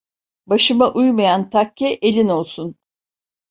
[0.47, 2.75] Başıma uymayan takke elin olsun.